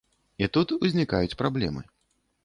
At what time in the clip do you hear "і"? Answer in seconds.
0.43-0.45